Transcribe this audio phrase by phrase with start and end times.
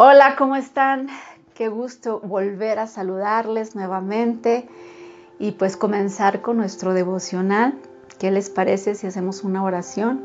[0.00, 1.08] Hola, ¿cómo están?
[1.54, 4.68] Qué gusto volver a saludarles nuevamente
[5.40, 7.76] y pues comenzar con nuestro devocional.
[8.20, 10.24] ¿Qué les parece si hacemos una oración?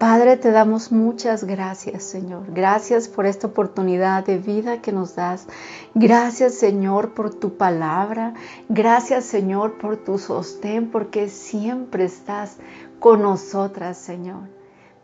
[0.00, 2.52] Padre, te damos muchas gracias, Señor.
[2.52, 5.46] Gracias por esta oportunidad de vida que nos das.
[5.94, 8.34] Gracias, Señor, por tu palabra.
[8.68, 12.56] Gracias, Señor, por tu sostén, porque siempre estás
[12.98, 14.55] con nosotras, Señor.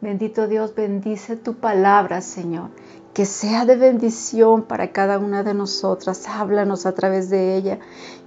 [0.02, 2.68] Bendito Dios, bendice tu palabra, Señor
[3.12, 6.26] que sea de bendición para cada una de nosotras.
[6.29, 7.79] Háblanos a través de ella.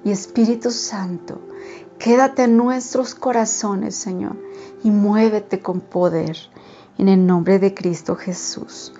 [0.03, 1.41] Y Espíritu Santo,
[1.97, 4.35] quédate en nuestros corazones, Señor,
[4.83, 6.37] y muévete con poder.
[6.97, 8.93] En el nombre de Cristo Jesús.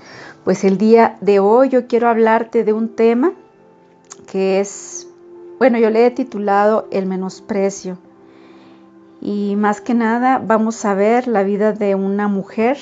[0.43, 3.31] Pues el día de hoy yo quiero hablarte de un tema
[4.29, 5.07] que es,
[5.59, 7.97] bueno, yo le he titulado El menosprecio.
[9.27, 12.77] Y más que nada vamos a ver la vida de una mujer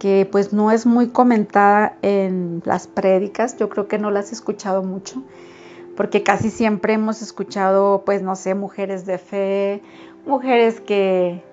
[0.00, 4.34] que pues no es muy comentada en las prédicas, yo creo que no las he
[4.34, 5.22] escuchado mucho,
[5.96, 9.80] porque casi siempre hemos escuchado pues no sé, mujeres de fe,
[10.26, 11.44] mujeres que,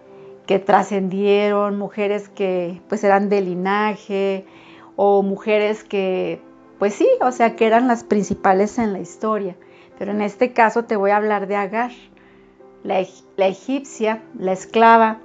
[0.48, 4.48] que trascendieron, mujeres que pues eran de linaje
[4.96, 6.42] o mujeres que
[6.80, 9.56] pues sí, o sea que eran las principales en la historia.
[10.00, 11.92] Pero en este caso te voy a hablar de Agar,
[12.86, 15.18] la, egipcia, la esclava,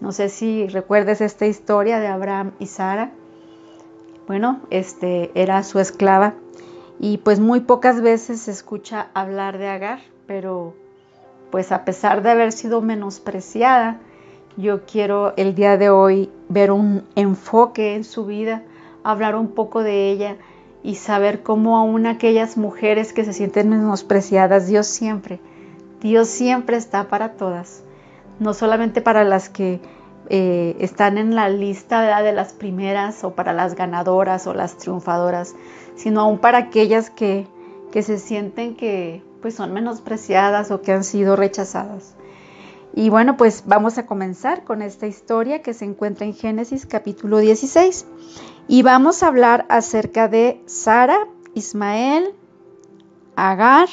[0.00, 3.10] no sé si recuerdes esta historia de Abraham y Sara.
[4.26, 6.34] Bueno, este era su esclava
[6.98, 10.74] y pues muy pocas veces se escucha hablar de Agar, pero
[11.50, 13.98] pues a pesar de haber sido menospreciada,
[14.58, 18.62] yo quiero el día de hoy ver un enfoque en su vida,
[19.04, 20.36] hablar un poco de ella
[20.82, 25.40] y saber cómo aún aquellas mujeres que se sienten menospreciadas, Dios siempre,
[26.06, 27.82] Dios siempre está para todas
[28.38, 29.80] no solamente para las que
[30.28, 35.54] eh, están en la lista de las primeras o para las ganadoras o las triunfadoras,
[35.94, 37.46] sino aún para aquellas que,
[37.92, 42.14] que se sienten que pues son menospreciadas o que han sido rechazadas.
[42.94, 47.38] Y bueno, pues vamos a comenzar con esta historia que se encuentra en Génesis capítulo
[47.38, 48.06] 16.
[48.68, 51.18] Y vamos a hablar acerca de Sara,
[51.54, 52.34] Ismael,
[53.36, 53.88] Agar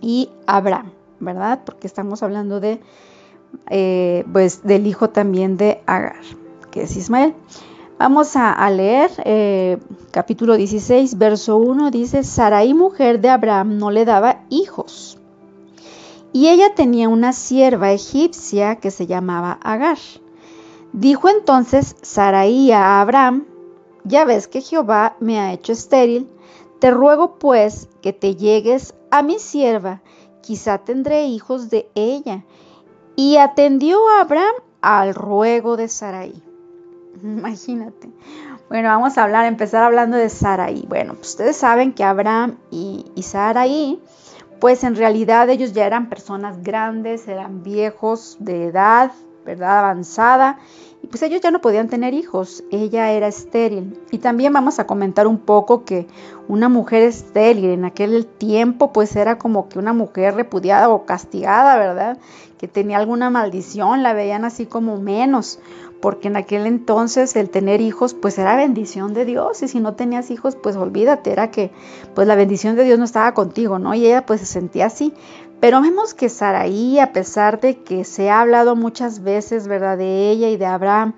[0.00, 0.92] y Abraham.
[1.20, 1.60] ¿verdad?
[1.64, 2.80] Porque estamos hablando de,
[3.70, 6.20] eh, pues, del hijo también de Agar,
[6.70, 7.34] que es Ismael.
[7.98, 9.78] Vamos a, leer eh,
[10.12, 15.18] capítulo 16, verso 1, dice, Sarai, mujer de Abraham, no le daba hijos.
[16.32, 19.98] Y ella tenía una sierva egipcia que se llamaba Agar.
[20.92, 23.46] Dijo entonces Sarai a Abraham,
[24.04, 26.28] ya ves que Jehová me ha hecho estéril,
[26.78, 30.02] te ruego pues que te llegues a mi sierva
[30.40, 32.44] quizá tendré hijos de ella.
[33.16, 36.42] Y atendió Abraham al ruego de Sarai.
[37.22, 38.10] Imagínate.
[38.68, 40.84] Bueno, vamos a hablar, empezar hablando de Sarai.
[40.88, 44.00] Bueno, pues ustedes saben que Abraham y, y
[44.60, 49.12] pues en realidad ellos ya eran personas grandes, eran viejos de edad,
[49.48, 49.78] ¿verdad?
[49.78, 50.58] Avanzada
[51.02, 53.98] y pues ellos ya no podían tener hijos, ella era estéril.
[54.10, 56.06] Y también vamos a comentar un poco que
[56.48, 61.78] una mujer estéril en aquel tiempo pues era como que una mujer repudiada o castigada,
[61.78, 62.18] ¿verdad?
[62.58, 65.60] Que tenía alguna maldición, la veían así como menos,
[66.00, 69.94] porque en aquel entonces el tener hijos pues era bendición de Dios y si no
[69.94, 71.70] tenías hijos pues olvídate, era que
[72.14, 73.94] pues la bendición de Dios no estaba contigo, ¿no?
[73.94, 75.14] Y ella pues se sentía así.
[75.60, 80.30] Pero vemos que Saraí, a pesar de que se ha hablado muchas veces, ¿verdad?, de
[80.30, 81.14] ella y de Abraham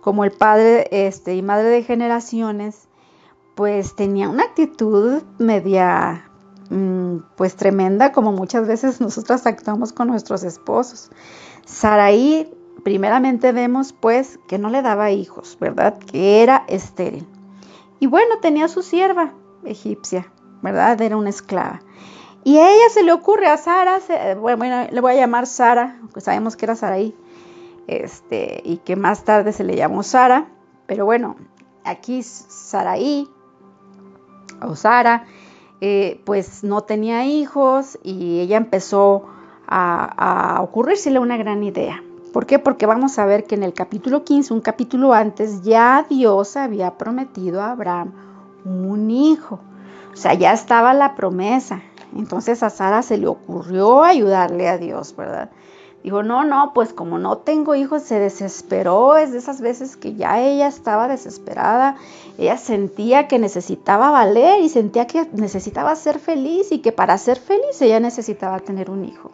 [0.00, 2.88] como el padre este, y madre de generaciones,
[3.54, 6.28] pues tenía una actitud media,
[6.70, 11.10] mm, pues tremenda, como muchas veces nosotras actuamos con nuestros esposos.
[11.66, 12.50] Saraí,
[12.82, 15.98] primeramente vemos pues que no le daba hijos, ¿verdad?
[15.98, 17.26] Que era estéril.
[18.00, 19.32] Y bueno, tenía su sierva
[19.64, 20.32] egipcia,
[20.62, 21.00] ¿verdad?
[21.00, 21.80] Era una esclava.
[22.44, 24.00] Y a ella se le ocurre a Sara,
[24.40, 27.14] bueno, le voy a llamar Sara, pues sabemos que era Saraí,
[27.86, 30.48] este, y que más tarde se le llamó Sara,
[30.86, 31.36] pero bueno,
[31.84, 33.28] aquí Saraí
[34.60, 35.24] o Sara,
[35.80, 39.26] eh, pues no tenía hijos y ella empezó
[39.66, 42.02] a, a ocurrírsele una gran idea.
[42.32, 42.58] ¿Por qué?
[42.58, 46.96] Porque vamos a ver que en el capítulo 15, un capítulo antes, ya Dios había
[46.96, 48.12] prometido a Abraham
[48.64, 49.60] un hijo.
[50.12, 51.82] O sea, ya estaba la promesa.
[52.16, 55.50] Entonces a Sara se le ocurrió ayudarle a Dios, ¿verdad?
[56.02, 59.16] Dijo, no, no, pues como no tengo hijos, se desesperó.
[59.16, 61.96] Es de esas veces que ya ella estaba desesperada.
[62.38, 67.38] Ella sentía que necesitaba valer y sentía que necesitaba ser feliz y que para ser
[67.38, 69.30] feliz ella necesitaba tener un hijo.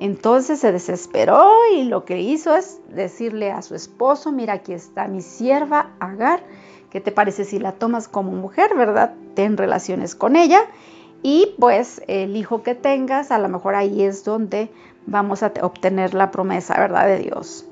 [0.00, 5.06] Entonces se desesperó y lo que hizo es decirle a su esposo, mira, aquí está
[5.06, 6.42] mi sierva Agar,
[6.90, 9.14] ¿Qué te parece si la tomas como mujer, verdad?
[9.34, 10.60] Ten relaciones con ella
[11.24, 14.70] y pues el hijo que tengas, a lo mejor ahí es donde
[15.06, 17.06] vamos a obtener la promesa, ¿verdad?
[17.06, 17.64] De Dios.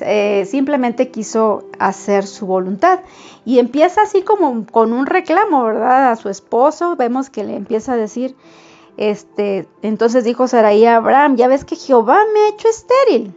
[0.00, 3.00] Eh, simplemente quiso hacer su voluntad.
[3.44, 6.12] Y empieza así como con un reclamo, ¿verdad?
[6.12, 8.36] A su esposo, vemos que le empieza a decir,
[8.96, 13.34] este, entonces dijo Saraí a Abraham, ya ves que Jehová me ha hecho estéril.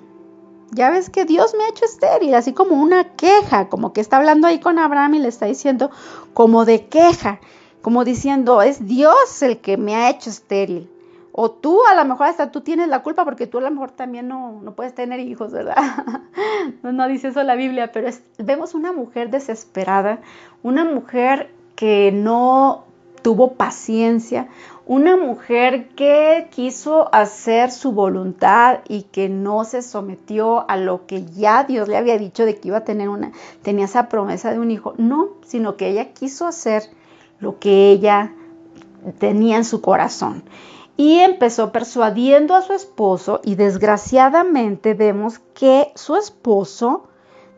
[0.74, 4.18] Ya ves que Dios me ha hecho estéril, así como una queja, como que está
[4.18, 5.90] hablando ahí con Abraham y le está diciendo
[6.36, 7.40] como de queja,
[7.86, 10.90] como diciendo, es Dios el que me ha hecho estéril.
[11.32, 13.92] O tú a lo mejor hasta tú tienes la culpa porque tú a lo mejor
[13.92, 15.76] también no, puedes tener hijos, ¿verdad?
[16.82, 18.10] no, no dice eso la Biblia, pero
[18.40, 20.20] vemos una mujer desesperada,
[20.64, 22.86] una mujer que no
[23.22, 24.48] tuvo paciencia,
[24.88, 31.24] una mujer que quiso hacer su voluntad y que no se sometió a lo que
[31.26, 34.58] ya Dios le había dicho de que iba a tener una, tenía esa promesa de
[34.58, 36.90] un hijo, no, sino que ella quiso hacer
[37.40, 38.34] lo que ella
[39.20, 40.44] tenía en su corazón
[40.98, 47.08] y empezó persuadiendo a su esposo y desgraciadamente vemos que su esposo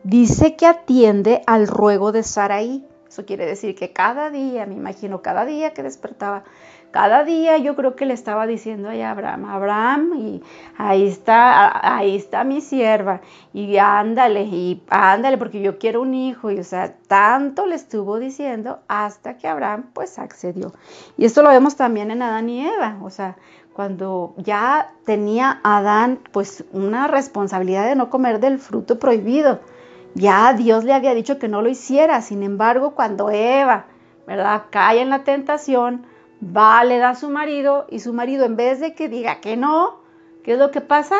[0.02, 2.84] dice que atiende al ruego de Saraí.
[3.08, 6.44] Eso quiere decir que cada día, me imagino, cada día que despertaba,
[6.90, 10.42] cada día yo creo que le estaba diciendo a Abraham, Abraham, y
[10.76, 13.20] ahí está, ahí está mi sierva,
[13.52, 18.18] y ándale, y ándale, porque yo quiero un hijo, y o sea, tanto le estuvo
[18.18, 20.72] diciendo hasta que Abraham pues accedió.
[21.16, 23.36] Y esto lo vemos también en Adán y Eva, o sea,
[23.74, 29.60] cuando ya tenía Adán pues una responsabilidad de no comer del fruto prohibido.
[30.14, 33.84] Ya Dios le había dicho que no lo hiciera, sin embargo, cuando Eva,
[34.26, 36.06] ¿verdad?, cae en la tentación,
[36.42, 39.56] va, le da a su marido y su marido en vez de que diga que
[39.56, 40.00] no,
[40.42, 41.16] ¿qué es lo que pasa?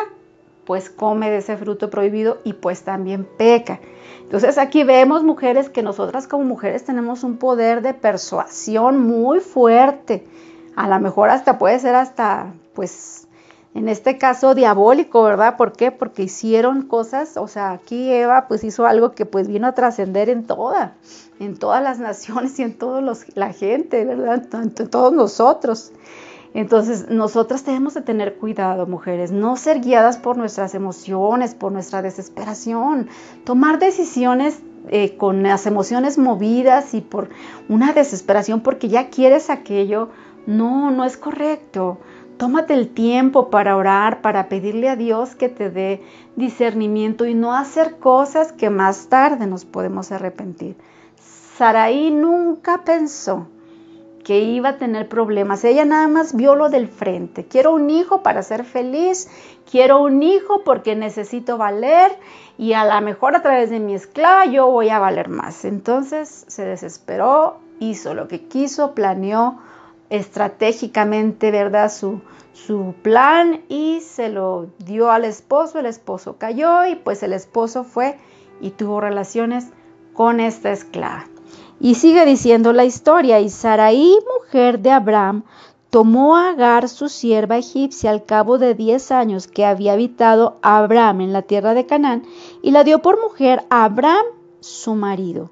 [0.65, 3.79] Pues come de ese fruto prohibido y pues también peca.
[4.21, 10.27] Entonces aquí vemos mujeres que nosotras como mujeres tenemos un poder de persuasión muy fuerte.
[10.75, 13.27] A lo mejor hasta puede ser hasta pues
[13.75, 15.55] en este caso diabólico, ¿verdad?
[15.55, 15.91] ¿Por qué?
[15.91, 20.29] Porque hicieron cosas, o sea, aquí Eva pues hizo algo que pues vino a trascender
[20.29, 20.95] en toda,
[21.39, 23.01] en todas las naciones y en toda
[23.35, 24.43] la gente, ¿verdad?
[24.53, 25.91] En todos nosotros.
[26.55, 32.01] Entonces, nosotras tenemos que tener cuidado, mujeres, no ser guiadas por nuestras emociones, por nuestra
[32.01, 33.07] desesperación,
[33.43, 37.29] tomar decisiones eh, con las emociones movidas y por
[37.67, 40.09] una desesperación porque ya quieres aquello,
[40.47, 41.99] no, no es correcto.
[42.39, 46.01] Tómate el tiempo para orar, para pedirle a Dios que te dé
[46.37, 50.77] discernimiento y no hacer cosas que más tarde nos podemos arrepentir.
[51.57, 53.47] Saraí nunca pensó
[54.23, 55.65] que iba a tener problemas.
[55.65, 57.43] Ella nada más vio lo del frente.
[57.43, 59.27] Quiero un hijo para ser feliz,
[59.69, 62.09] quiero un hijo porque necesito valer
[62.57, 65.65] y a lo mejor a través de mi esclava yo voy a valer más.
[65.65, 69.59] Entonces se desesperó, hizo lo que quiso, planeó
[70.09, 71.91] estratégicamente, ¿verdad?
[71.91, 72.21] Su,
[72.53, 77.83] su plan y se lo dio al esposo, el esposo cayó y pues el esposo
[77.83, 78.17] fue
[78.61, 79.67] y tuvo relaciones
[80.13, 81.27] con esta esclava.
[81.79, 85.43] Y sigue diciendo la historia, y Saraí, mujer de Abraham,
[85.89, 91.21] tomó a Agar, su sierva egipcia, al cabo de diez años que había habitado Abraham
[91.21, 92.23] en la tierra de Canaán,
[92.61, 94.25] y la dio por mujer a Abraham,
[94.59, 95.51] su marido.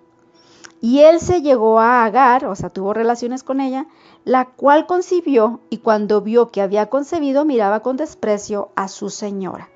[0.88, 3.88] Y él se llegó a Agar, o sea, tuvo relaciones con ella,
[4.24, 9.68] la cual concibió y cuando vio que había concebido miraba con desprecio a su señora.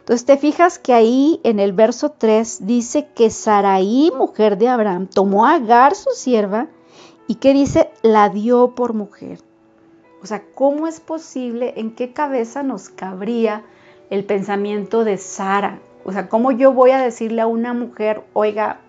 [0.00, 5.06] Entonces te fijas que ahí en el verso 3 dice que Saraí, mujer de Abraham,
[5.06, 6.66] tomó a Agar, su sierva,
[7.28, 9.38] y que dice, la dio por mujer.
[10.24, 11.74] O sea, ¿cómo es posible?
[11.76, 13.62] ¿En qué cabeza nos cabría
[14.10, 15.78] el pensamiento de Sara?
[16.04, 18.80] O sea, ¿cómo yo voy a decirle a una mujer, oiga,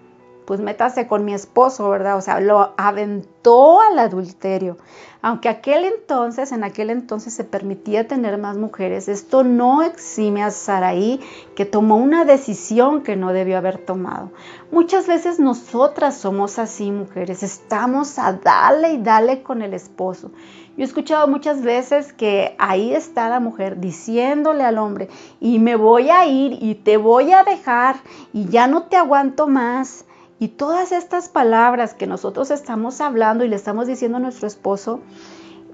[0.49, 2.17] pues métase con mi esposo, ¿verdad?
[2.17, 4.77] O sea, lo aventó al adulterio.
[5.21, 10.49] Aunque aquel entonces, en aquel entonces se permitía tener más mujeres, esto no exime a
[10.49, 11.19] Saraí
[11.55, 14.31] que tomó una decisión que no debió haber tomado.
[14.71, 20.31] Muchas veces nosotras somos así, mujeres, estamos a darle y darle con el esposo.
[20.75, 25.75] Yo he escuchado muchas veces que ahí está la mujer diciéndole al hombre, y me
[25.75, 27.97] voy a ir y te voy a dejar
[28.33, 30.05] y ya no te aguanto más
[30.39, 35.01] y todas estas palabras que nosotros estamos hablando y le estamos diciendo a nuestro esposo,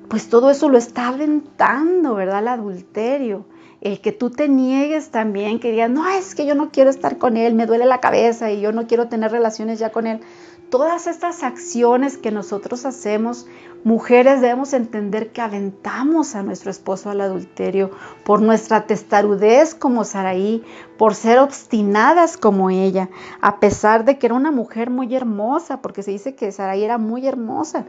[0.10, 2.40] pues todo eso lo está aventando, ¿verdad?
[2.40, 3.46] El adulterio.
[3.82, 7.20] El que tú te niegues también, que digas, no, es que yo no quiero estar
[7.20, 10.22] con él, me duele la cabeza y yo no quiero tener relaciones ya con él.
[10.70, 13.48] Todas estas acciones que nosotros hacemos,
[13.84, 17.92] mujeres debemos entender que aventamos a nuestro esposo al adulterio
[18.24, 20.64] por nuestra testarudez como Saraí,
[20.98, 23.10] por ser obstinadas como ella,
[23.42, 26.98] a pesar de que era una mujer muy hermosa, porque se dice que Saraí era
[26.98, 27.86] muy hermosa,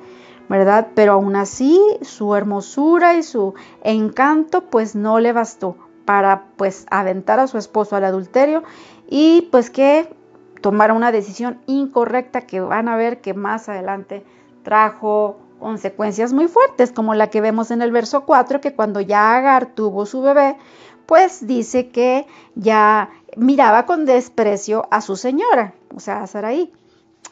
[0.48, 0.88] ¿verdad?
[0.94, 7.40] Pero aún así su hermosura y su encanto pues no le bastó para pues aventar
[7.40, 8.62] a su esposo al adulterio
[9.08, 10.08] y pues que
[10.60, 14.24] tomara una decisión incorrecta que van a ver que más adelante
[14.62, 19.36] trajo consecuencias muy fuertes, como la que vemos en el verso 4, que cuando ya
[19.36, 20.56] Agar tuvo su bebé,
[21.06, 26.72] pues dice que ya miraba con desprecio a su señora, o sea, a Saraí.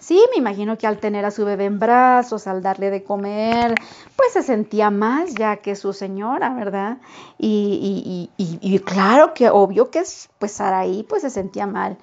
[0.01, 3.75] Sí, me imagino que al tener a su bebé en brazos, al darle de comer,
[4.17, 6.99] pues se sentía más ya que su señora, ¿verdad?
[7.39, 10.03] Y, y claro que obvio que
[10.39, 11.97] pues Saraí pues se sentía mal.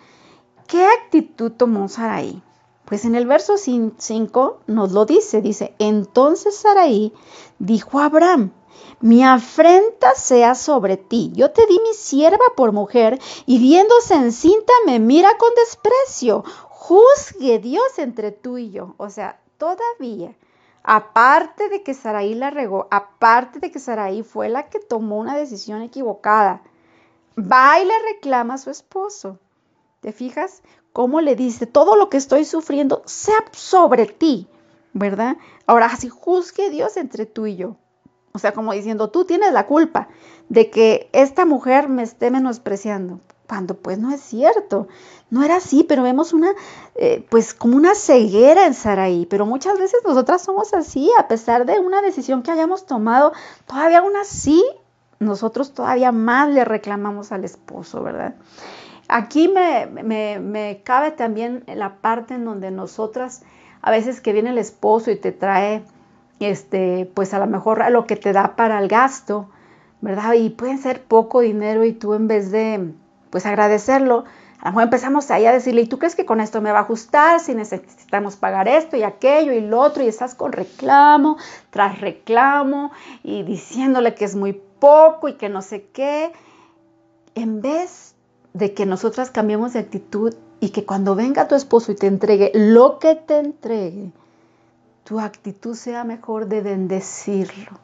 [0.72, 2.42] ¿Qué actitud tomó Saraí?
[2.86, 7.12] Pues en el verso 5 nos lo dice, dice, entonces Saraí
[7.60, 8.54] dijo a Abraham,
[9.01, 11.34] mi afrenta sea sobre ti.
[11.36, 16.46] Yo te di mi sierva por mujer y viéndose encinta me mira con desprecio.
[16.70, 18.96] Juzgue Dios entre tú y yo.
[18.96, 20.38] O sea, todavía,
[20.84, 25.36] aparte de que Saraí la regó, aparte de que Saraí fue la que tomó una
[25.36, 26.62] decisión equivocada,
[27.38, 29.38] va y le reclama a su esposo.
[30.01, 30.63] ¿Te fijas?
[30.93, 31.67] ¿Cómo le dice?
[31.67, 34.48] Todo lo que estoy sufriendo sea sobre ti,
[34.93, 35.38] ¿verdad?
[35.67, 37.75] Ahora, así juzgue Dios entre tú y yo.
[38.34, 40.08] O sea, como diciendo, tú tienes la culpa
[40.50, 43.20] de que esta mujer me esté menospreciando.
[43.48, 44.88] Cuando pues no es cierto.
[45.29, 46.53] No era así, pero vemos una,
[46.96, 49.27] eh, pues como una ceguera en Saraí.
[49.27, 53.34] Pero muchas veces nosotras somos así, a pesar de una decisión que hayamos tomado,
[53.67, 54.65] todavía aún así,
[55.20, 58.34] nosotros todavía más le reclamamos al esposo, ¿verdad?
[59.13, 63.44] Aquí me, cabe también la parte en donde nosotras,
[63.82, 65.84] a veces que viene el esposo y te trae,
[66.39, 69.50] este, pues a lo mejor lo que te da para el gasto,
[70.00, 70.36] ¿verdad?
[70.36, 72.94] Y puede ser poco dinero y tú en vez de,
[73.32, 74.24] pues agradecerlo,
[74.62, 76.80] a lo mejor empezamos ahí a decirle, ¿y tú crees que con esto me va
[76.80, 77.41] a ajustar?
[77.41, 81.36] Si necesitamos pagar esto y aquello y lo otro, y estás con reclamo
[81.70, 86.32] tras reclamo y diciéndole que es muy poco y que no sé qué,
[87.36, 88.11] en vez
[88.53, 92.51] de que nosotras cambiemos de actitud y que cuando venga tu esposo y te entregue
[92.53, 94.12] lo que te entregue,
[95.03, 97.79] tu actitud sea mejor de bendecirlo.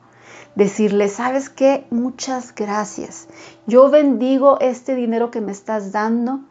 [0.56, 1.86] Decirle, ¿sabes qué?
[1.90, 3.28] Muchas gracias.
[3.68, 6.42] Yo bendigo este dinero que me estás dando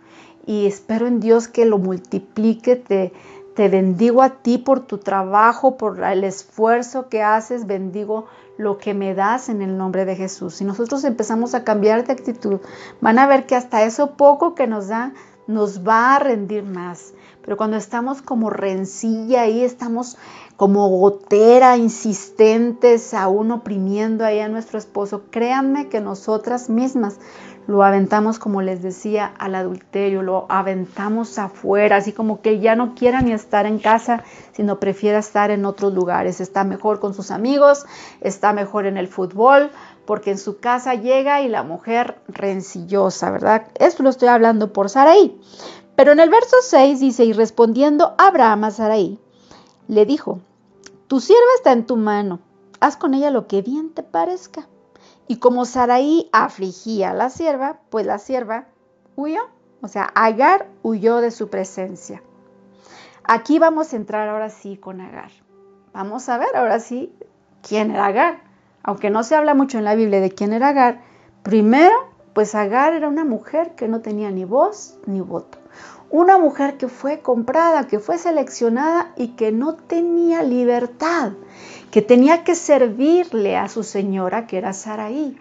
[0.47, 2.77] y espero en Dios que lo multiplique.
[2.77, 3.13] Te,
[3.55, 7.67] te bendigo a ti por tu trabajo, por el esfuerzo que haces.
[7.67, 8.27] Bendigo
[8.59, 10.55] lo que me das en el nombre de Jesús.
[10.55, 12.61] Si nosotros empezamos a cambiar de actitud,
[13.01, 15.13] van a ver que hasta eso poco que nos da
[15.47, 17.15] nos va a rendir más.
[17.43, 20.17] Pero cuando estamos como rencilla ahí, estamos
[20.57, 27.19] como gotera, insistentes, aún oprimiendo ahí a nuestro esposo, créanme que nosotras mismas
[27.67, 32.95] lo aventamos, como les decía, al adulterio, lo aventamos afuera, así como que ya no
[32.95, 34.23] quiera ni estar en casa,
[34.53, 36.41] sino prefiera estar en otros lugares.
[36.41, 37.85] Está mejor con sus amigos,
[38.21, 39.71] está mejor en el fútbol,
[40.07, 43.67] porque en su casa llega y la mujer rencillosa, ¿verdad?
[43.75, 45.37] Esto lo estoy hablando por Saraí.
[45.97, 49.19] Pero en el verso 6 dice, y respondiendo Abraham a Saraí,
[49.89, 50.41] le dijo,
[51.07, 52.41] tu sierva está en tu mano,
[52.81, 54.69] haz con ella lo que bien te parezca.
[55.29, 58.67] Y como Saraí afligía a la sierva, pues la sierva
[59.17, 59.43] huyó.
[59.83, 62.23] O sea, Agar huyó de su presencia.
[63.25, 65.31] Aquí vamos a entrar ahora sí con Agar.
[65.93, 67.13] Vamos a ver ahora sí
[67.63, 68.43] quién era Agar.
[68.83, 71.03] Aunque no se habla mucho en la Biblia de quién era Agar,
[71.43, 71.95] primero,
[72.35, 75.59] pues Agar era una mujer que no tenía ni voz ni voto.
[76.11, 81.33] Una mujer que fue comprada, que fue seleccionada y que no tenía libertad
[81.91, 85.41] que tenía que servirle a su señora, que era Saraí.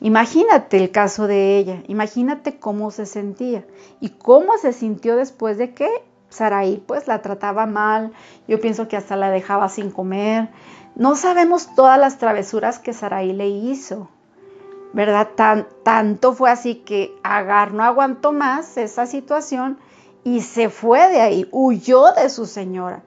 [0.00, 3.64] Imagínate el caso de ella, imagínate cómo se sentía
[4.00, 5.88] y cómo se sintió después de que
[6.30, 8.12] Saraí pues la trataba mal,
[8.48, 10.48] yo pienso que hasta la dejaba sin comer.
[10.96, 14.08] No sabemos todas las travesuras que Saraí le hizo,
[14.92, 15.30] ¿verdad?
[15.34, 19.78] Tan, tanto fue así que Agar no aguantó más esa situación
[20.24, 23.02] y se fue de ahí, huyó de su señora.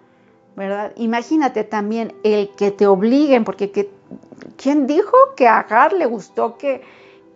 [0.56, 0.94] ¿verdad?
[0.98, 3.90] Imagínate también el que te obliguen, porque
[4.56, 6.82] ¿quién dijo que a Agar le gustó que,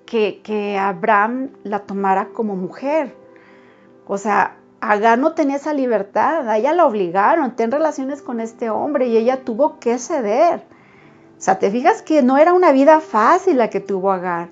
[0.06, 3.16] que, que Abraham la tomara como mujer?
[4.08, 8.70] O sea, Agar no tenía esa libertad, a ella la obligaron, ten relaciones con este
[8.70, 10.64] hombre y ella tuvo que ceder.
[11.38, 14.50] O sea, te fijas que no era una vida fácil la que tuvo Agar.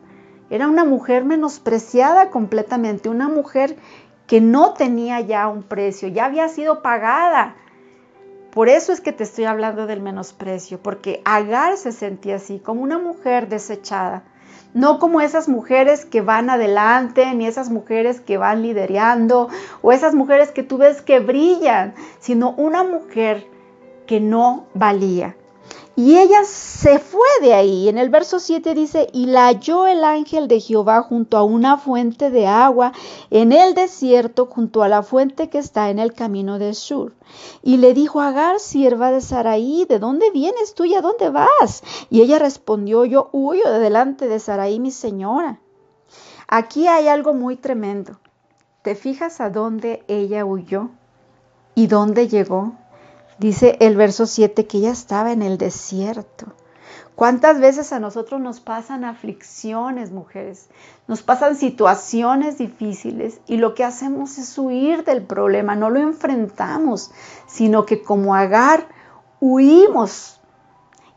[0.52, 3.76] Era una mujer menospreciada completamente, una mujer
[4.28, 7.56] que no tenía ya un precio, ya había sido pagada
[8.52, 12.84] Por eso es que te estoy hablando del menosprecio, porque Agar se sentía así, como
[12.84, 14.24] una mujer desechada.
[14.74, 19.50] No como esas mujeres que van adelante, ni esas mujeres que van liderando,
[19.82, 23.46] o esas mujeres que tú ves que brillan, sino una mujer
[24.06, 25.36] que no valía.
[25.98, 27.88] Y ella se fue de ahí.
[27.88, 31.78] En el verso 7 dice, y la halló el ángel de Jehová junto a una
[31.78, 32.92] fuente de agua
[33.30, 37.14] en el desierto, junto a la fuente que está en el camino del sur.
[37.64, 41.82] Y le dijo Agar, sierva de Saraí, ¿de dónde vienes tú y a dónde vas?
[42.10, 45.62] Y ella respondió, yo huyo de delante de Saraí, mi señora.
[46.48, 48.20] Aquí hay algo muy tremendo.
[48.82, 50.90] ¿Te fijas a dónde ella huyó
[51.74, 52.74] y dónde llegó?
[53.38, 56.54] Dice el verso 7 que ella estaba en el desierto.
[57.16, 60.70] ¿Cuántas veces a nosotros nos pasan aflicciones, mujeres?
[61.08, 67.12] Nos pasan situaciones difíciles y lo que hacemos es huir del problema, no lo enfrentamos,
[67.48, 68.88] sino que como Agar
[69.40, 70.42] huimos.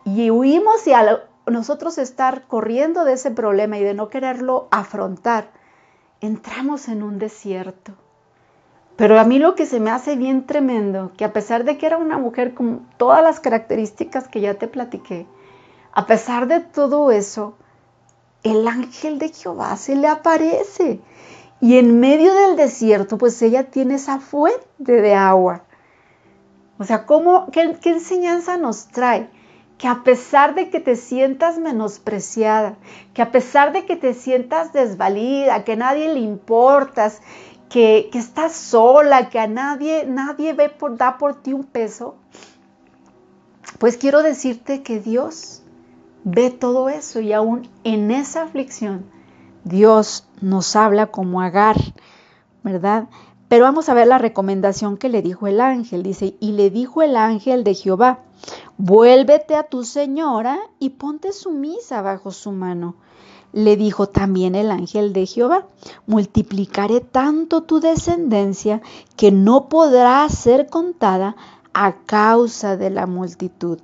[0.04, 5.50] Y huimos y al nosotros estar corriendo de ese problema y de no quererlo afrontar,
[6.20, 7.92] entramos en un desierto.
[8.98, 11.86] Pero a mí lo que se me hace bien tremendo, que a pesar de que
[11.86, 15.28] era una mujer con todas las características que ya te platiqué,
[15.92, 17.54] a pesar de todo eso,
[18.42, 21.00] el ángel de Jehová se le aparece.
[21.60, 25.62] Y en medio del desierto, pues ella tiene esa fuente de agua.
[26.80, 29.30] O sea, ¿cómo, qué, qué enseñanza nos trae?
[29.78, 32.74] Que a pesar de que te sientas menospreciada,
[33.14, 37.22] que a pesar de que te sientas desvalida, que nadie le importas,
[37.68, 42.16] que, estás sola, que a nadie, nadie ve por, da por ti un peso,
[43.78, 45.62] pues quiero decirte que Dios
[46.24, 49.04] ve todo eso y aún en esa aflicción
[49.64, 51.76] Dios nos habla como Agar,
[52.62, 53.08] ¿verdad?
[53.48, 56.02] Pero vamos a ver la recomendación que le dijo el ángel.
[56.02, 58.20] Dice, y le dijo el ángel de Jehová,
[58.76, 62.96] vuélvete a tu señora y ponte sumisa bajo su mano
[63.58, 65.66] le dijo también el ángel de Jehová,
[66.06, 68.80] multiplicaré tanto tu descendencia
[69.16, 71.34] que no podrá ser contada
[71.74, 73.80] a causa de la multitud.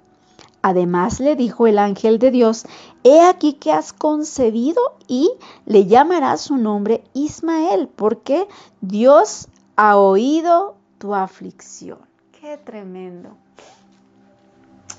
[0.63, 2.67] Además le dijo el ángel de Dios,
[3.03, 5.33] he aquí que has concebido y
[5.67, 8.47] le llamarás su nombre Ismael, porque
[8.81, 11.99] Dios ha oído tu aflicción.
[12.41, 13.31] Qué tremendo.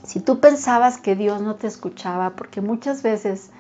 [0.04, 3.52] Si tú pensabas que Dios no te escuchaba, porque muchas veces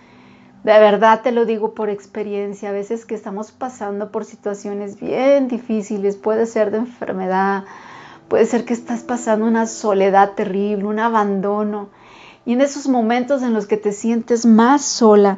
[0.65, 5.47] de verdad te lo digo por experiencia, a veces que estamos pasando por situaciones bien
[5.47, 7.65] difíciles, puede ser de enfermedad,
[8.27, 11.89] puede ser que estás pasando una soledad terrible, un abandono.
[12.47, 15.37] Y en esos momentos en los que te sientes más sola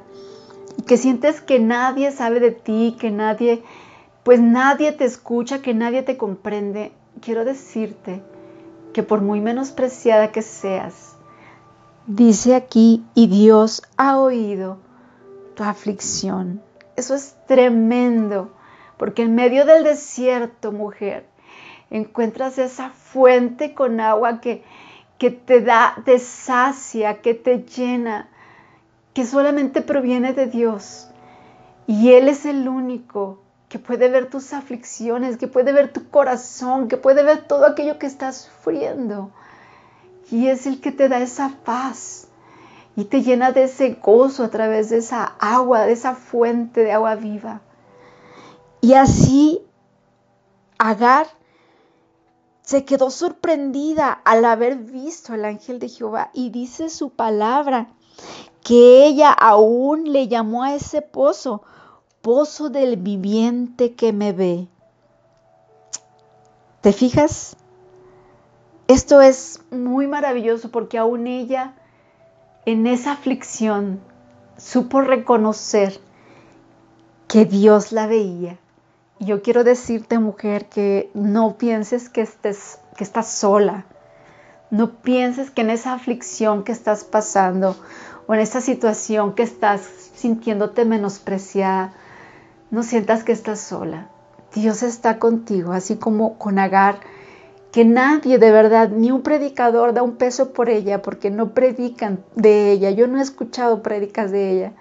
[0.77, 3.63] y que sientes que nadie sabe de ti, que nadie,
[4.23, 8.21] pues nadie te escucha, que nadie te comprende, quiero decirte
[8.93, 11.17] que por muy menospreciada que seas,
[12.05, 14.87] dice aquí, y Dios ha oído
[15.57, 16.61] tu aflicción.
[16.95, 18.53] Eso es tremendo,
[18.97, 21.25] porque en medio del desierto, mujer,
[21.89, 24.63] encuentras esa fuente con agua que,
[25.17, 28.29] que te da, te sacia, que te llena,
[29.13, 31.09] que solamente proviene de Dios.
[31.87, 36.87] Y Él es el único que puede ver tus aflicciones, que puede ver tu corazón,
[36.87, 39.31] que puede ver todo aquello que estás sufriendo.
[40.29, 42.26] Y es el que te da esa paz
[42.97, 46.91] y te llena de ese gozo a través de esa agua, de esa fuente de
[46.91, 47.62] agua viva.
[48.81, 49.62] Y así
[50.79, 51.27] Agar
[52.63, 57.88] se quedó sorprendida al haber visto al ángel de Jehová y dice su palabra
[58.63, 61.62] que ella aún le llamó a ese pozo,
[62.23, 64.67] pozo del viviente que me ve.
[66.81, 67.57] ¿Te fijas?
[68.88, 71.75] Esto es muy maravilloso porque aún ella
[72.67, 74.01] en esa aflicción
[74.58, 76.01] supo reconocer
[77.30, 78.60] que Dios la veía.
[79.19, 83.86] Y yo quiero decirte, mujer, que no pienses que, estés, que estás sola.
[84.69, 87.77] No pienses que en esa aflicción que estás pasando
[88.27, 89.84] o en esa situación que estás
[90.15, 91.93] sintiéndote menospreciada,
[92.69, 94.10] no sientas que estás sola.
[94.53, 96.99] Dios está contigo, así como con Agar
[97.71, 102.23] que nadie de verdad, ni un predicador da un peso por ella porque no predican
[102.36, 102.91] de ella.
[102.91, 104.73] Yo no he escuchado prédicas de ella.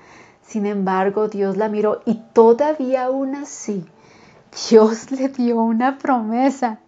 [0.43, 3.85] Sin embargo, Dios la miró y todavía aún así,
[4.71, 6.79] Dios le dio una promesa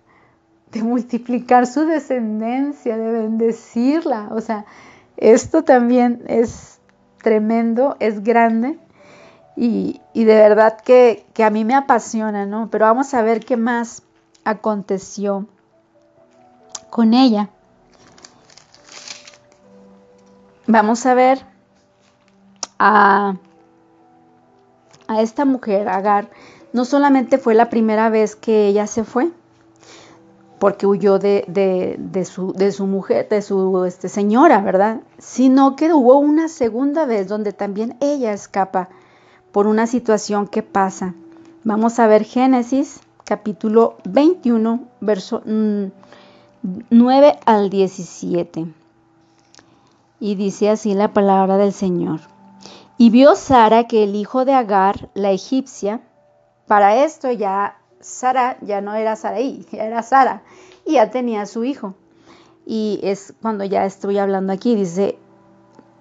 [0.71, 4.29] de multiplicar su descendencia, de bendecirla.
[4.31, 4.65] O sea,
[5.17, 6.79] esto también es
[7.23, 8.79] tremendo, es grande
[9.57, 12.69] y, de verdad que, que a mí me apasiona, ¿no?
[12.71, 14.05] Pero vamos a ver qué más
[14.45, 15.49] aconteció
[16.91, 17.51] con ella.
[20.69, 21.41] vamos a ver
[22.79, 23.35] a,
[25.09, 26.31] a esta mujer, Agar,
[26.73, 29.31] no solamente fue la primera vez que ella se fue,
[30.61, 31.45] porque huyó de,
[32.31, 35.01] su, de su, mujer, de su este, señora, ¿verdad?
[35.19, 38.89] Sino que hubo una segunda vez donde también ella escapa
[39.51, 41.15] por una situación que pasa.
[41.65, 45.43] Vamos a ver Génesis capítulo 21, verso
[46.63, 48.67] 9 mm, al 17.
[50.21, 52.21] Y dice así la palabra del Señor.
[52.97, 56.01] Y vio Sara que el hijo de Agar, la egipcia,
[56.67, 60.43] para esto ya Sara ya no era Saraí, ya era Sara
[60.85, 61.95] y ya tenía su hijo.
[62.67, 65.19] Y es cuando ya estoy hablando aquí, dice,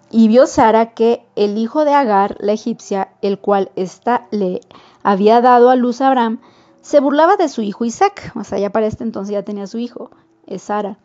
[0.09, 4.61] y vio Sara que el hijo de Agar, la egipcia, el cual está le
[5.03, 6.39] había dado a luz a Abraham,
[6.81, 8.31] se burlaba de su hijo Isaac.
[8.35, 10.11] O sea, ya para este entonces ya tenía su hijo,
[10.47, 10.97] es Sara.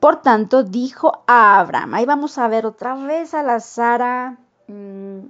[0.00, 5.20] Por tanto, dijo a Abraham, ahí vamos a ver otra vez a la Sara mm,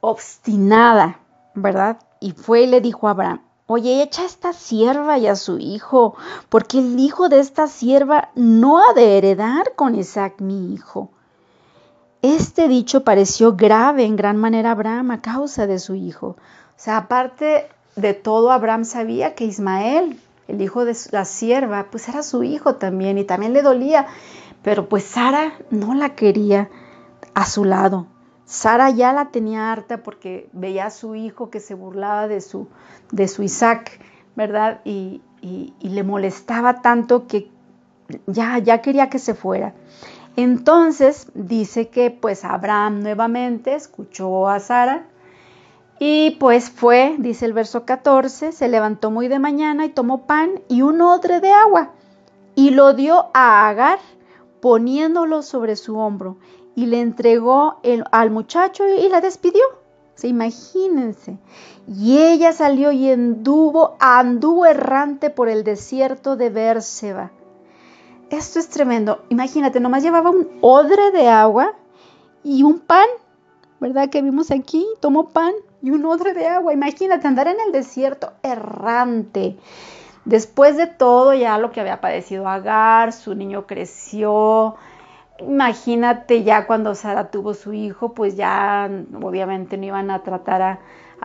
[0.00, 1.18] obstinada,
[1.54, 1.98] ¿verdad?
[2.20, 5.58] Y fue y le dijo a Abraham, Oye, echa a esta sierva y a su
[5.58, 6.14] hijo,
[6.48, 11.10] porque el hijo de esta sierva no ha de heredar con Isaac mi hijo.
[12.22, 16.28] Este dicho pareció grave en gran manera a Abraham a causa de su hijo.
[16.28, 22.08] O sea, aparte de todo, Abraham sabía que Ismael, el hijo de la sierva, pues
[22.08, 24.06] era su hijo también y también le dolía,
[24.62, 26.70] pero pues Sara no la quería
[27.34, 28.06] a su lado.
[28.44, 32.68] Sara ya la tenía harta porque veía a su hijo que se burlaba de su,
[33.10, 34.00] de su Isaac,
[34.36, 34.80] ¿verdad?
[34.84, 35.22] Y,
[35.80, 37.48] le molestaba tanto que
[38.26, 39.74] ya, ya quería que se fuera.
[40.34, 45.06] Entonces dice que pues Abraham nuevamente escuchó a Sara
[45.98, 50.60] y pues fue, dice el verso 14, se levantó muy de mañana y tomó pan
[50.68, 51.92] y un odre de agua
[52.54, 53.98] y lo dio a Agar
[54.60, 56.36] poniéndolo sobre su hombro
[56.74, 57.80] y le entregó
[58.10, 59.62] al muchacho y la despidió.
[60.14, 61.38] Se imagínense.
[61.86, 67.30] Y ella salió y anduvo, anduvo errante por el desierto de Bérseba.
[68.30, 69.22] Esto es tremendo.
[69.28, 71.74] Imagínate, nomás llevaba un odre de agua
[72.42, 73.06] y un pan,
[73.78, 74.10] ¿verdad?
[74.10, 75.52] Que vimos aquí, tomó pan
[75.82, 76.72] y un odre de agua.
[76.72, 79.56] Imagínate andar en el desierto errante.
[80.24, 84.76] Después de todo ya lo que había padecido Agar, su niño creció,
[85.38, 88.90] Imagínate ya cuando Sara tuvo su hijo, pues ya
[89.22, 90.78] obviamente no iban a tratar a,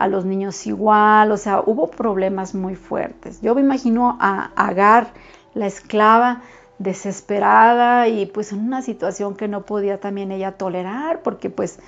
[0.08, 3.40] los niños igual, o sea, hubo problemas muy fuertes.
[3.40, 5.12] Yo me imagino a Agar,
[5.54, 6.42] la esclava,
[6.78, 11.78] desesperada y pues en una situación que no podía también ella tolerar, porque pues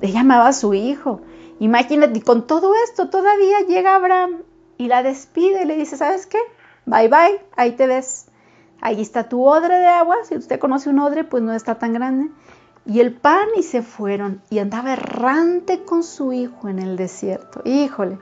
[0.00, 1.20] ella amaba a su hijo.
[1.60, 4.42] Imagínate, con todo esto todavía llega Abraham
[4.76, 6.38] y la despide y le dice, ¿sabes qué?
[6.86, 8.26] Bye bye, ahí te ves.
[8.80, 11.94] Ahí está tu odre de agua, si usted conoce un odre, pues no está tan
[11.94, 12.30] grande.
[12.86, 17.62] Y el pan y se fueron y andaba errante con su hijo en el desierto.
[17.64, 18.18] Híjole,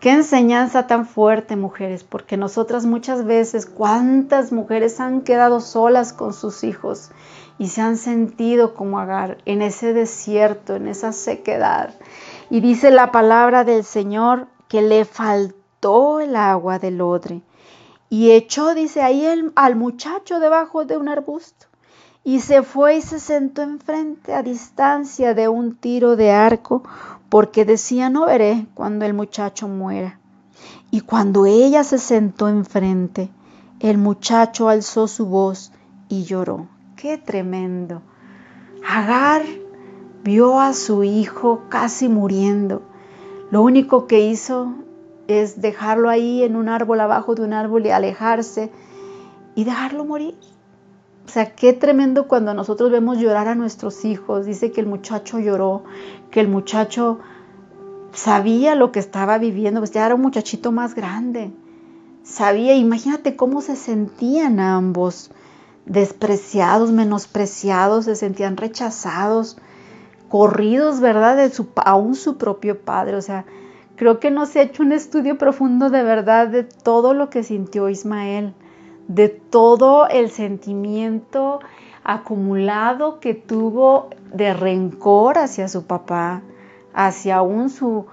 [0.00, 6.34] qué enseñanza tan fuerte, mujeres, porque nosotras muchas veces, cuántas mujeres han quedado solas con
[6.34, 7.10] sus hijos
[7.58, 11.94] y se han sentido como Agar en ese desierto, en esa sequedad.
[12.50, 17.42] Y dice la palabra del Señor que le faltó el agua del odre
[18.10, 21.66] y echó, dice ahí, al muchacho debajo de un arbusto.
[22.24, 26.82] Y se fue y se sentó enfrente a distancia de un tiro de arco,
[27.28, 30.18] porque decía, no veré cuando el muchacho muera.
[30.90, 33.30] Y cuando ella se sentó enfrente,
[33.80, 35.72] el muchacho alzó su voz
[36.08, 36.66] y lloró.
[36.96, 38.02] ¡Qué tremendo!
[38.86, 39.42] Agar
[40.28, 42.82] vio a su hijo casi muriendo.
[43.50, 44.74] Lo único que hizo
[45.26, 48.70] es dejarlo ahí en un árbol, abajo de un árbol y alejarse
[49.54, 50.34] y dejarlo morir.
[51.24, 54.44] O sea, qué tremendo cuando nosotros vemos llorar a nuestros hijos.
[54.44, 55.84] Dice que el muchacho lloró,
[56.30, 57.20] que el muchacho
[58.12, 61.52] sabía lo que estaba viviendo, pues ya era un muchachito más grande.
[62.22, 65.30] Sabía, imagínate cómo se sentían ambos,
[65.86, 69.56] despreciados, menospreciados, se sentían rechazados,
[70.28, 71.36] corridos, ¿verdad?
[71.36, 73.16] De su, aún su propio padre.
[73.16, 73.44] O sea,
[73.98, 77.42] Creo que no se ha hecho un estudio profundo de verdad de todo lo que
[77.42, 78.54] sintió Ismael,
[79.08, 81.58] de todo el sentimiento
[82.04, 86.42] acumulado que tuvo de rencor hacia su papá,
[86.94, 88.06] hacia aún su,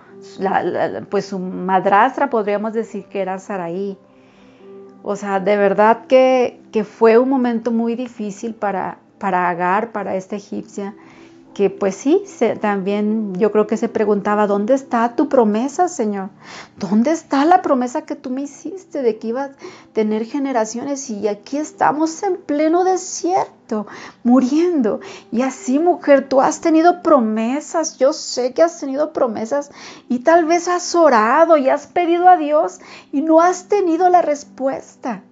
[1.12, 3.96] pues su madrastra, podríamos decir que era Saraí.
[5.04, 10.36] O sea, de verdad que, fue un momento muy difícil para, para Agar, para esta
[10.36, 10.96] egipcia,
[11.56, 12.22] que pues sí,
[12.60, 16.30] también yo creo que se preguntaba, ¿dónde está tu promesa, Señor?
[16.78, 19.54] ¿Dónde está la promesa que tú me hiciste de que ibas a
[19.94, 21.10] tener generaciones?
[21.10, 23.88] Y aquí estamos en pleno desierto,
[24.24, 25.00] muriendo.
[25.32, 29.72] Y así, mujer, tú has tenido promesas, yo sé que has tenido promesas
[30.10, 32.82] y tal vez has orado y has pedido a Dios
[33.14, 35.24] y no has tenido la respuesta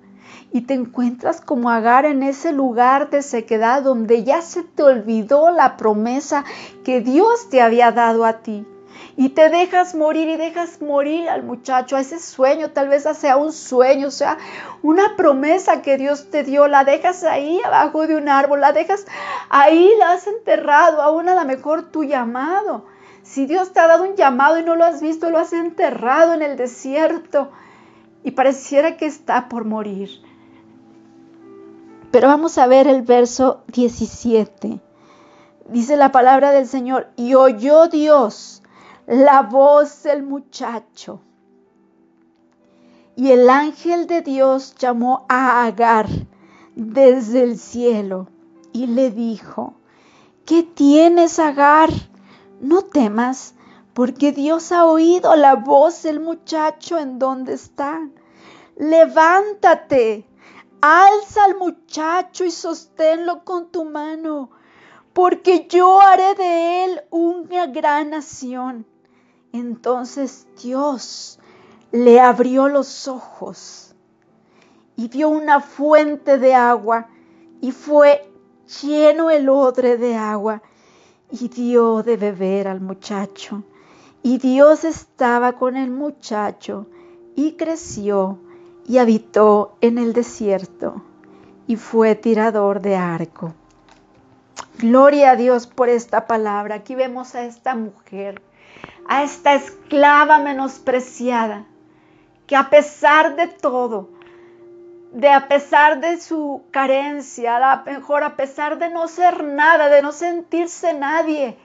[0.54, 5.50] y te encuentras como Agar en ese lugar de sequedad donde ya se te olvidó
[5.50, 6.46] la promesa
[6.84, 8.64] que Dios te había dado a ti.
[9.18, 13.38] Y te dejas morir y dejas morir al muchacho, a ese sueño, tal vez sea
[13.38, 14.38] un sueño, sea,
[14.84, 19.06] una promesa que Dios te dio, la dejas ahí abajo de un árbol, la dejas
[19.50, 22.86] ahí, la has enterrado, aún a lo mejor tu llamado.
[23.24, 26.36] Si Dios te ha dado un llamado y no lo has visto, lo has enterrado
[26.36, 27.52] en el desierto
[28.24, 30.10] y pareciera que está por morir.
[32.14, 34.80] Pero vamos a ver el verso 17.
[35.70, 38.62] Dice la palabra del Señor, y oyó Dios
[39.08, 41.22] la voz del muchacho.
[43.16, 46.08] Y el ángel de Dios llamó a Agar
[46.76, 48.28] desde el cielo
[48.74, 49.74] y le dijo,
[50.46, 51.90] ¿qué tienes, Agar?
[52.62, 53.56] No temas,
[53.96, 58.08] porque Dios ha oído la voz del muchacho en donde está.
[58.78, 60.28] Levántate
[60.86, 64.50] Alza al muchacho y sosténlo con tu mano,
[65.14, 68.86] porque yo haré de él una gran nación.
[69.54, 71.40] Entonces Dios
[71.94, 73.96] le abrió los ojos
[74.98, 77.08] y vio una fuente de agua
[77.62, 78.30] y fue
[78.82, 80.64] lleno el odre de agua
[81.32, 83.64] y dio de beber al muchacho.
[84.22, 86.88] Y Dios estaba con el muchacho
[87.38, 88.40] y creció
[88.88, 91.02] y habitó en el desierto
[91.68, 93.54] y fue tirador de arco.
[94.80, 96.76] Gloria a Dios por esta palabra.
[96.76, 98.42] Aquí vemos a esta mujer,
[99.08, 101.66] a esta esclava menospreciada,
[102.48, 104.10] que a pesar de todo,
[105.14, 110.02] de a pesar de su carencia, a mejor a pesar de no ser nada, de
[110.02, 111.58] no sentirse nadie,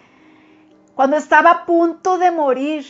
[0.95, 2.85] cuando estaba a punto de morir,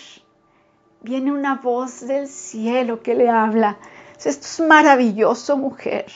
[1.02, 3.78] viene una voz del cielo que le habla
[4.24, 6.06] esto es maravilloso, mujer,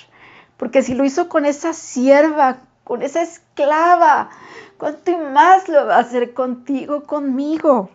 [0.56, 4.30] porque si lo hizo con esa sierva, con esa esclava,
[4.78, 7.90] ¿cuánto más lo va a hacer contigo, conmigo?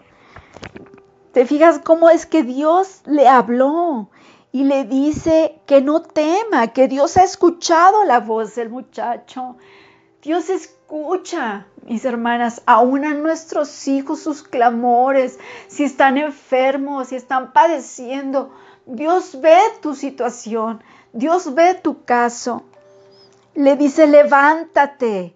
[1.34, 4.10] ¿Te fijas cómo es que Dios le habló
[4.52, 9.58] y le dice que no tema, que Dios ha escuchado la voz del muchacho?
[10.24, 17.54] Dios escucha, mis hermanas, aún a nuestros hijos sus clamores, si están enfermos, si están
[17.54, 18.52] padeciendo.
[18.88, 22.64] Dios ve tu situación, Dios ve tu caso.
[23.54, 25.36] Le dice, levántate.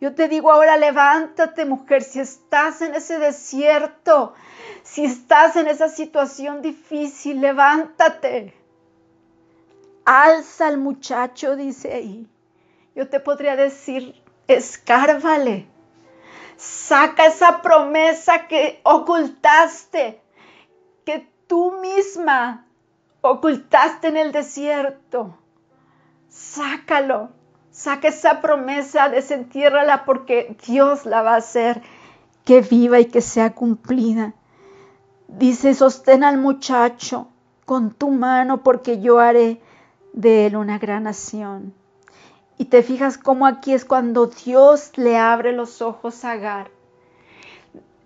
[0.00, 4.34] Yo te digo ahora, levántate mujer, si estás en ese desierto,
[4.82, 8.54] si estás en esa situación difícil, levántate.
[10.04, 12.26] Alza al muchacho, dice ahí.
[12.96, 15.68] Yo te podría decir, escárvale.
[16.56, 20.20] Saca esa promesa que ocultaste,
[21.04, 22.67] que tú misma
[23.20, 25.36] ocultaste en el desierto.
[26.28, 27.30] Sácalo.
[27.70, 31.82] Saca esa promesa, desentiérrala porque Dios la va a hacer
[32.44, 34.34] que viva y que sea cumplida.
[35.28, 37.28] Dice, sostén al muchacho
[37.66, 39.60] con tu mano porque yo haré
[40.12, 41.74] de él una gran nación.
[42.56, 46.77] Y te fijas cómo aquí es cuando Dios le abre los ojos a Agar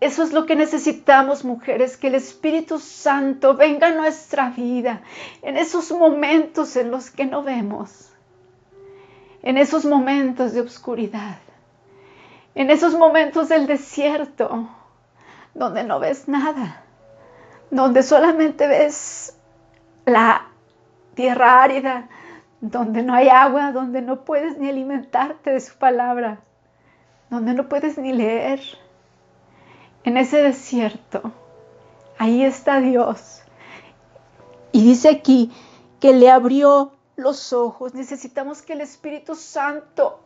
[0.03, 5.03] eso es lo que necesitamos, mujeres, que el Espíritu Santo venga a nuestra vida
[5.43, 8.11] en esos momentos en los que no vemos,
[9.45, 11.39] en esos momentos de oscuridad,
[12.57, 14.69] en esos momentos del desierto,
[15.55, 16.83] donde no ves nada,
[17.71, 19.39] donde solamente ves
[20.05, 20.49] la
[21.15, 22.09] tierra árida,
[22.61, 26.41] donde no hay agua, donde no puedes ni alimentarte de su palabra,
[27.31, 28.82] donde no puedes ni leer
[30.05, 31.33] en ese desierto,
[32.19, 33.43] ahí está Dios.
[34.73, 35.53] Y dice aquí
[36.01, 37.95] que le abrió los ojos.
[37.95, 40.21] Necesitamos que el Espíritu Santo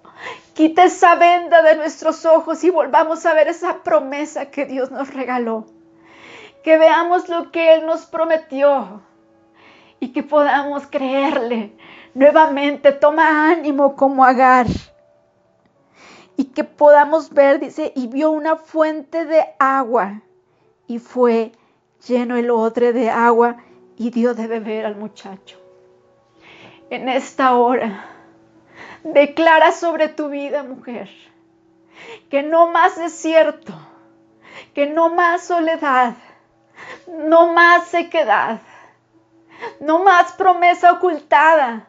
[0.54, 5.12] quite esa venda de nuestros ojos y volvamos a ver esa promesa que Dios nos
[5.12, 5.66] regaló.
[6.62, 9.02] Que veamos lo que Él nos prometió
[10.00, 11.76] y que podamos creerle
[12.14, 12.92] nuevamente.
[12.92, 14.66] Toma ánimo como Agar
[16.36, 20.22] y que podamos ver, dice, y vio una fuente de agua
[20.86, 21.52] y fue
[22.06, 23.56] lleno el odre de agua
[23.96, 25.58] y dio de beber al muchacho.
[26.90, 28.04] En esta hora,
[29.02, 31.08] declara sobre tu vida, mujer,
[32.30, 33.72] que no más desierto,
[34.74, 36.14] que no más soledad,
[37.08, 38.60] no más sequedad,
[39.80, 41.88] no más promesa ocultada.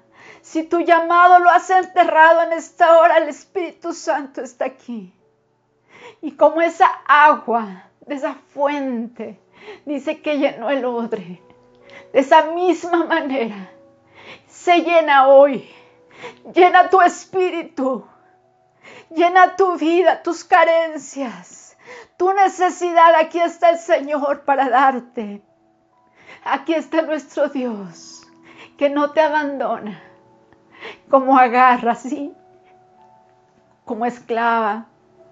[0.50, 5.14] Si tu llamado lo has enterrado en esta hora, el Espíritu Santo está aquí.
[6.22, 9.42] Y como esa agua de esa fuente,
[9.84, 11.42] dice que llenó el odre.
[12.14, 13.70] De esa misma manera,
[14.48, 15.70] se llena hoy.
[16.54, 18.08] Llena tu espíritu.
[19.10, 21.78] Llena tu vida, tus carencias,
[22.16, 23.16] tu necesidad.
[23.16, 25.42] Aquí está el Señor para darte.
[26.46, 28.26] Aquí está nuestro Dios
[28.78, 30.07] que no te abandona.
[31.10, 32.34] Como agarra, ¿sí?
[33.86, 34.88] Como esclava,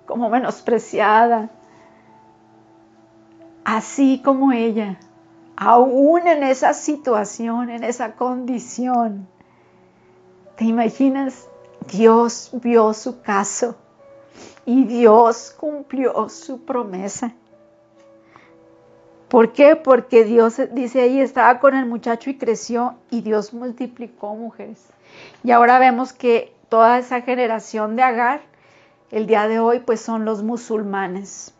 [0.05, 1.49] como menospreciada.
[3.63, 4.97] Así como ella,
[5.55, 9.27] aún en esa situación, en esa condición,
[10.55, 11.47] ¿te imaginas?
[11.91, 13.75] Dios vio su caso
[14.65, 17.33] y Dios cumplió su promesa.
[19.29, 19.75] ¿Por qué?
[19.75, 24.94] Porque Dios dice ahí estaba con el muchacho y creció y Dios multiplicó mujeres.
[25.43, 28.41] Y ahora vemos que toda esa generación de Agar,
[29.11, 31.53] el día de hoy, pues son los musulmanes.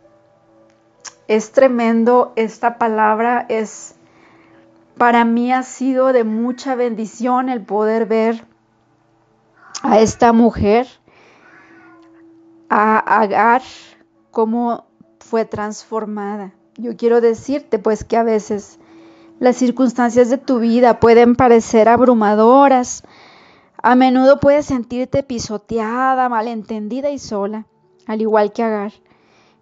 [1.28, 3.96] Es tremendo esta palabra, es
[4.98, 8.46] para mí ha sido de mucha bendición el poder ver
[9.82, 10.88] a esta mujer,
[12.70, 13.62] a Agar,
[14.32, 14.86] cómo
[15.20, 16.54] fue transformada.
[16.78, 18.80] Yo quiero decirte pues que a veces
[19.40, 23.04] las circunstancias de tu vida pueden parecer abrumadoras,
[23.86, 27.68] a menudo puedes sentirte pisoteada, malentendida y sola,
[28.08, 28.94] al igual que Agar.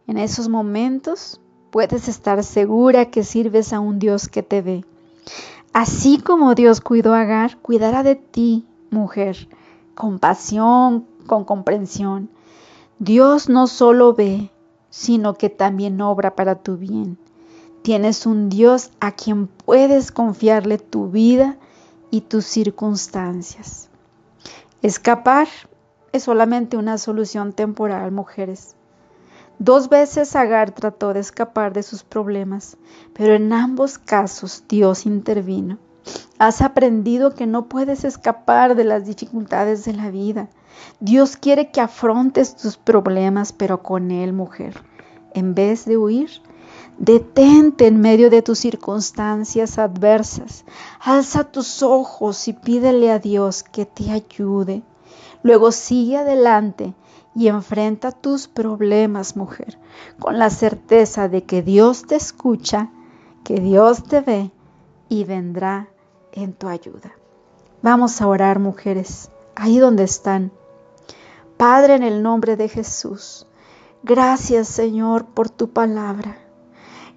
[0.08, 4.86] En esos momentos puedes estar segura que sirves a un Dios que te ve.
[5.74, 9.50] Así como Dios cuidó a Agar, cuidará de ti, mujer,
[9.94, 12.30] con pasión, con comprensión.
[13.00, 14.52] Dios no solo ve,
[14.90, 17.18] sino que también obra para tu bien.
[17.82, 21.58] Tienes un Dios a quien puedes confiarle tu vida
[22.10, 23.90] y tus circunstancias.
[24.84, 25.48] Escapar
[26.12, 28.76] es solamente una solución temporal, mujeres.
[29.58, 32.76] Dos veces Agar trató de escapar de sus problemas,
[33.14, 35.78] pero en ambos casos Dios intervino.
[36.38, 40.50] Has aprendido que no puedes escapar de las dificultades de la vida.
[41.00, 44.84] Dios quiere que afrontes tus problemas, pero con Él, mujer.
[45.34, 46.30] En vez de huir,
[46.98, 50.66] detente en medio de tus circunstancias adversas.
[51.00, 54.84] Alza tus ojos y pídele a Dios que te ayude.
[55.42, 56.94] Luego sigue adelante
[57.36, 59.78] y enfrenta tus problemas, mujer,
[60.20, 62.92] con la certeza de que Dios te escucha,
[63.44, 64.52] que Dios te ve
[65.10, 65.90] y vendrá
[66.32, 67.12] en tu ayuda.
[67.82, 70.52] Vamos a orar, mujeres, ahí donde están.
[71.58, 73.48] Padre, en el nombre de Jesús,
[74.04, 76.38] gracias Señor por tu palabra.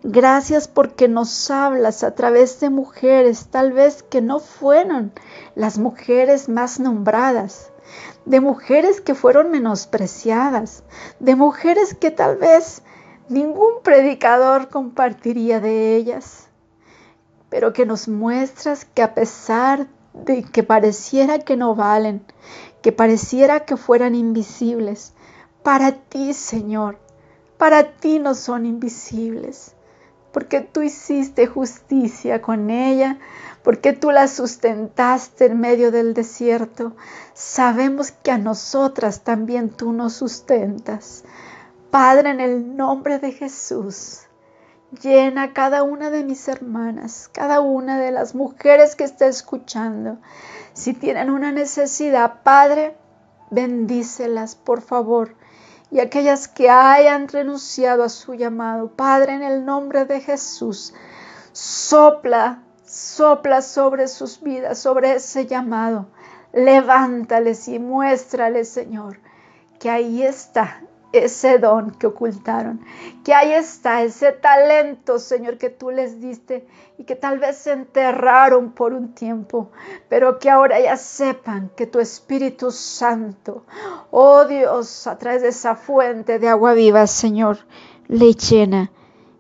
[0.03, 5.13] Gracias porque nos hablas a través de mujeres, tal vez que no fueron
[5.57, 7.73] las mujeres más nombradas,
[8.25, 10.85] de mujeres que fueron menospreciadas,
[11.19, 12.83] de mujeres que tal vez
[13.29, 16.47] ningún predicador compartiría de ellas,
[17.49, 22.25] pero que nos muestras que a pesar de que pareciera que no valen,
[22.81, 25.15] que pareciera que fueran invisibles,
[25.67, 26.97] para ti, Señor,
[27.59, 29.75] para ti no son invisibles,
[30.31, 33.19] porque tú hiciste justicia con ella,
[33.65, 36.95] porque tú la sustentaste en medio del desierto.
[37.35, 41.25] Sabemos que a nosotras también tú nos sustentas.
[41.91, 44.21] Padre, en el nombre de Jesús,
[45.03, 50.19] llena cada una de mis hermanas, cada una de las mujeres que está escuchando.
[50.75, 52.97] Si tienen una necesidad, Padre,
[53.51, 55.35] bendícelas, por favor.
[55.91, 60.93] Y aquellas que hayan renunciado a su llamado, Padre, en el nombre de Jesús,
[61.53, 66.07] sopla Sopla sobre sus vidas, sobre ese llamado.
[66.53, 69.19] Levántales y muéstrales, Señor,
[69.81, 70.83] que ahí está
[71.25, 72.81] ese don que ocultaron,
[73.25, 76.67] que ahí está ese talento, Señor, que tú les diste
[76.99, 79.71] y que tal vez se enterraron por un tiempo,
[80.09, 83.65] pero que ahora ya sepan que tu Espíritu Santo,
[84.11, 87.59] oh Dios, a través de esa fuente de agua viva, Señor,
[88.09, 88.91] le llena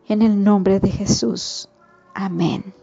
[0.08, 1.68] en el nombre de Jesús.
[2.14, 2.74] Amén.